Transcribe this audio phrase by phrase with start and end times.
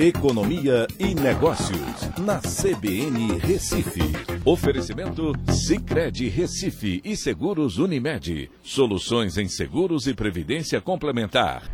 [0.00, 3.98] Economia e Negócios, na CBN Recife.
[4.44, 8.48] Oferecimento Cicred Recife e Seguros Unimed.
[8.62, 11.68] Soluções em seguros e previdência complementar.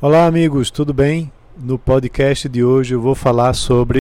[0.00, 1.30] Olá, amigos, tudo bem?
[1.54, 3.98] No podcast de hoje eu vou falar sobre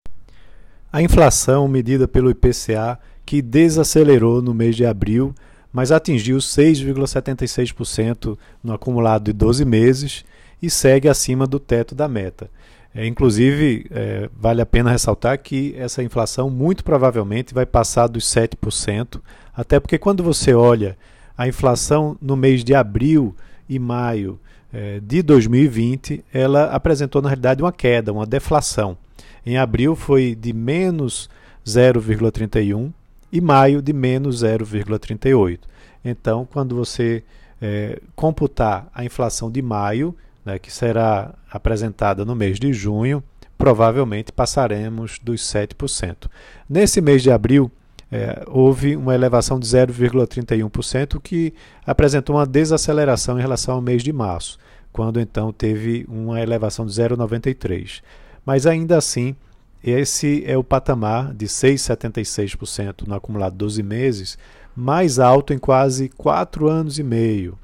[0.93, 2.96] a inflação medida pelo IPCA
[3.27, 5.34] que desacelerou no mês de abril,
[5.72, 10.25] mas atingiu 6,76% no acumulado de 12 meses
[10.61, 12.50] e segue acima do teto da meta.
[12.95, 18.24] É, inclusive, é, vale a pena ressaltar que essa inflação muito provavelmente vai passar dos
[18.24, 19.20] 7%,
[19.55, 20.96] até porque quando você olha
[21.37, 23.37] a inflação no mês de abril
[23.68, 24.41] e maio
[24.73, 28.96] é, de 2020, ela apresentou na realidade uma queda, uma deflação.
[29.45, 31.30] Em abril foi de menos
[31.65, 32.90] 0,31
[33.30, 35.60] e maio de menos 0,38.
[36.04, 37.23] Então, quando você
[37.60, 43.23] é, computar a inflação de maio, né, que será apresentada no mês de junho,
[43.56, 46.29] provavelmente passaremos dos 7%.
[46.68, 47.71] Nesse mês de abril,
[48.10, 51.52] é, houve uma elevação de 0,31%, que
[51.85, 54.59] apresentou uma desaceleração em relação ao mês de março,
[54.93, 58.01] quando então teve uma elevação de 0,93%.
[58.46, 59.37] Mas ainda assim,
[59.84, 64.38] esse é o patamar de 6,76% no acumulado 12 meses,
[64.75, 67.59] mais alto em quase 4 anos e meio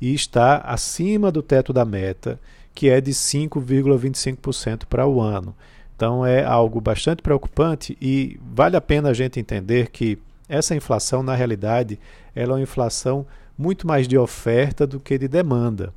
[0.00, 2.38] e está acima do teto da meta,
[2.74, 5.54] que é de 5,25% para o ano.
[5.94, 11.22] Então é algo bastante preocupante e vale a pena a gente entender que essa inflação,
[11.22, 11.98] na realidade,
[12.34, 13.26] ela é uma inflação
[13.56, 15.92] muito mais de oferta do que de demanda.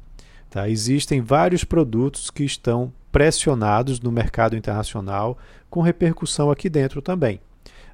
[0.49, 0.69] Tá?
[0.69, 5.37] Existem vários produtos que estão pressionados no mercado internacional,
[5.69, 7.39] com repercussão aqui dentro também.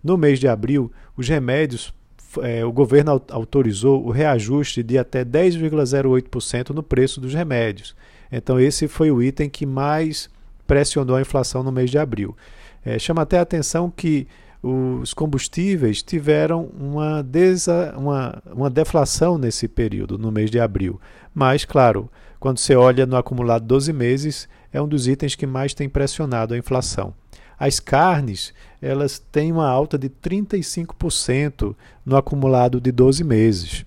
[0.04, 1.94] No mês de abril, os remédios
[2.42, 7.96] é, o governo autorizou o reajuste de até 10,08% no preço dos remédios.
[8.32, 10.30] Então, esse foi o item que mais
[10.68, 12.36] pressionou a inflação no mês de abril.
[12.86, 14.28] É, chama até a atenção que
[14.62, 21.00] os combustíveis tiveram uma, desa, uma, uma deflação nesse período, no mês de abril.
[21.34, 22.10] Mas, claro,
[22.40, 26.54] quando você olha no acumulado 12 meses, é um dos itens que mais tem pressionado
[26.54, 27.14] a inflação.
[27.60, 31.76] As carnes, elas têm uma alta de 35%
[32.06, 33.86] no acumulado de 12 meses.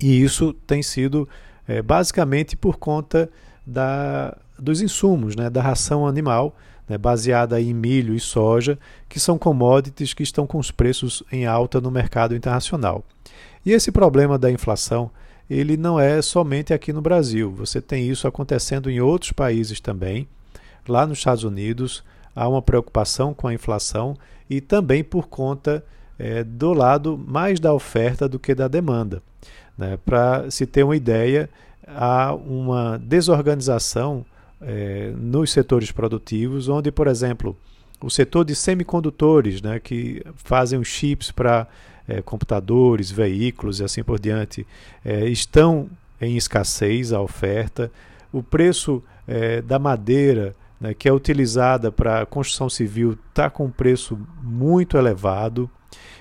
[0.00, 1.28] E isso tem sido
[1.66, 3.28] é, basicamente por conta
[3.66, 6.56] da, dos insumos, né, da ração animal,
[6.88, 8.78] né, baseada em milho e soja,
[9.08, 13.04] que são commodities que estão com os preços em alta no mercado internacional.
[13.66, 15.10] E esse problema da inflação,
[15.50, 17.52] ele não é somente aqui no Brasil.
[17.52, 20.26] Você tem isso acontecendo em outros países também.
[20.88, 22.02] Lá nos Estados Unidos,
[22.38, 24.16] há uma preocupação com a inflação
[24.48, 25.84] e também por conta
[26.16, 29.20] é, do lado mais da oferta do que da demanda.
[29.76, 29.98] Né?
[30.06, 31.50] Para se ter uma ideia,
[31.84, 34.24] há uma desorganização
[34.60, 37.56] é, nos setores produtivos, onde, por exemplo,
[38.00, 41.66] o setor de semicondutores, né, que fazem os chips para
[42.06, 44.64] é, computadores, veículos e assim por diante,
[45.04, 47.90] estão em escassez a oferta.
[48.32, 49.02] O preço
[49.66, 55.68] da madeira né, que é utilizada para construção civil está com um preço muito elevado.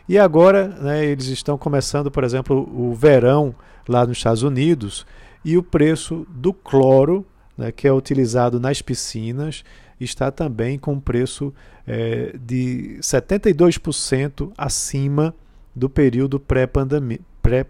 [0.08, 3.54] E agora né, eles estão começando, por exemplo, o verão
[3.88, 5.06] lá nos Estados Unidos
[5.44, 7.26] e o preço do cloro,
[7.58, 9.64] né, que é utilizado nas piscinas,
[10.00, 11.54] está também com um preço
[11.86, 15.34] é, de 72% acima
[15.76, 17.20] do período pré-pandemia.
[17.42, 17.66] Pré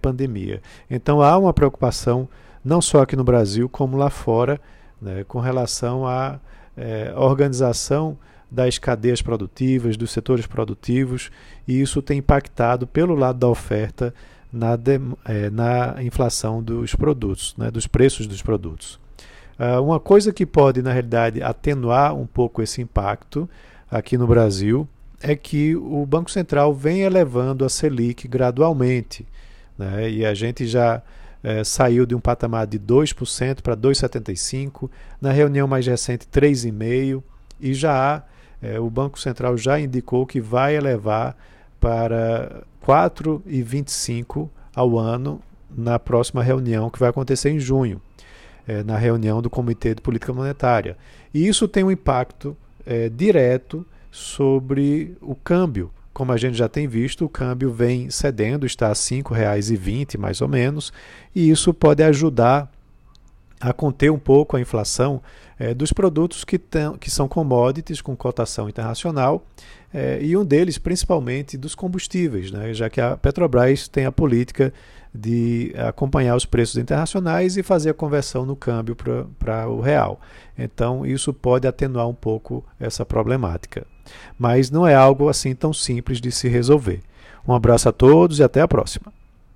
[0.89, 2.27] então há uma preocupação,
[2.63, 4.59] não só aqui no Brasil, como lá fora,
[5.01, 6.39] né, com relação a
[6.77, 8.17] é, organização
[8.49, 11.29] das cadeias produtivas, dos setores produtivos,
[11.67, 14.13] e isso tem impactado pelo lado da oferta
[14.51, 18.99] na, de, é, na inflação dos produtos, né, dos preços dos produtos.
[19.59, 23.49] Uh, uma coisa que pode, na realidade, atenuar um pouco esse impacto
[23.89, 24.87] aqui no Brasil
[25.19, 29.25] é que o Banco Central vem elevando a Selic gradualmente.
[29.77, 31.01] Né, e a gente já
[31.47, 34.89] é, saiu de um patamar de 2% para 2,75%,
[35.21, 37.23] na reunião mais recente 3,5%,
[37.57, 38.21] e já
[38.61, 41.37] é, o Banco Central já indicou que vai elevar
[41.79, 45.41] para 4,25% ao ano
[45.73, 48.01] na próxima reunião que vai acontecer em junho,
[48.67, 50.97] é, na reunião do Comitê de Política Monetária.
[51.33, 52.57] E isso tem um impacto
[53.17, 58.87] direto sobre o câmbio, como a gente já tem visto, o câmbio vem cedendo, está
[58.87, 60.91] a R$ 5,20 mais ou menos,
[61.35, 62.71] e isso pode ajudar
[63.59, 65.21] a conter um pouco a inflação
[65.59, 66.59] é, dos produtos que,
[66.99, 69.43] que são commodities com cotação internacional
[69.93, 74.71] é, e um deles principalmente dos combustíveis, né, já que a Petrobras tem a política
[75.13, 78.95] de acompanhar os preços internacionais e fazer a conversão no câmbio
[79.39, 80.19] para o real.
[80.57, 83.87] Então, isso pode atenuar um pouco essa problemática.
[84.37, 87.01] Mas não é algo assim tão simples de se resolver.
[87.47, 89.11] Um abraço a todos e até a próxima.